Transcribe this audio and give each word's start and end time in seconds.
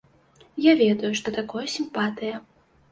Я 0.65 0.73
ведаю, 0.81 1.13
што 1.21 1.37
такое 1.39 1.65
сімпатыя. 1.79 2.47